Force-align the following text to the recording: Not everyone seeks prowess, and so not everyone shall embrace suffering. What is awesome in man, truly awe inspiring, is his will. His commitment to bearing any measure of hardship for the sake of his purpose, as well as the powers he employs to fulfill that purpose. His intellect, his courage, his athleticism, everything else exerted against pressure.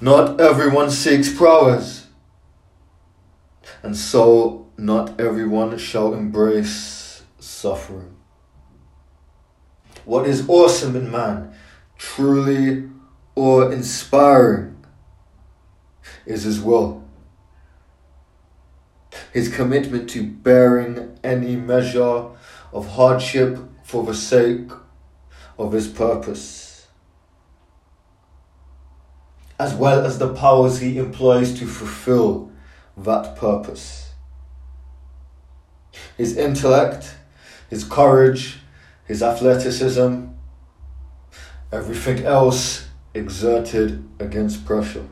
Not 0.00 0.38
everyone 0.40 0.90
seeks 0.90 1.32
prowess, 1.32 2.08
and 3.82 3.96
so 3.96 4.66
not 4.76 5.18
everyone 5.18 5.78
shall 5.78 6.12
embrace 6.12 7.22
suffering. 7.38 8.14
What 10.04 10.26
is 10.26 10.46
awesome 10.48 10.96
in 10.96 11.10
man, 11.10 11.54
truly 11.96 12.90
awe 13.34 13.70
inspiring, 13.70 14.84
is 16.26 16.42
his 16.42 16.60
will. 16.60 17.02
His 19.32 19.48
commitment 19.48 20.10
to 20.10 20.22
bearing 20.22 21.18
any 21.24 21.56
measure 21.56 22.26
of 22.70 22.88
hardship 22.90 23.58
for 23.82 24.04
the 24.04 24.14
sake 24.14 24.70
of 25.58 25.72
his 25.72 25.88
purpose, 25.88 26.65
as 29.58 29.74
well 29.74 30.04
as 30.04 30.18
the 30.18 30.32
powers 30.34 30.78
he 30.78 30.98
employs 30.98 31.58
to 31.58 31.66
fulfill 31.66 32.50
that 32.96 33.36
purpose. 33.36 34.10
His 36.16 36.36
intellect, 36.36 37.14
his 37.70 37.84
courage, 37.84 38.58
his 39.04 39.22
athleticism, 39.22 40.26
everything 41.72 42.24
else 42.24 42.88
exerted 43.14 44.06
against 44.18 44.66
pressure. 44.66 45.06